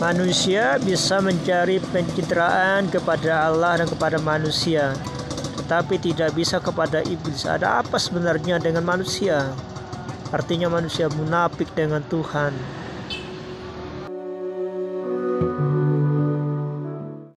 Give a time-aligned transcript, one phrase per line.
[0.00, 4.96] Manusia bisa mencari pencitraan kepada Allah dan kepada manusia,
[5.60, 7.44] tetapi tidak bisa kepada iblis.
[7.44, 9.52] Ada apa sebenarnya dengan manusia?
[10.32, 12.80] Artinya manusia munafik dengan Tuhan.
[15.40, 15.69] thank you